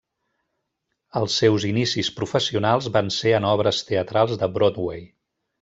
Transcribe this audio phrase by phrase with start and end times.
[1.21, 5.07] Els seus inicis professionals van ser en obres teatrals de Broadway.